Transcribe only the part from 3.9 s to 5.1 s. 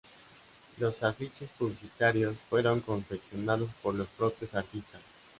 los propios artistas.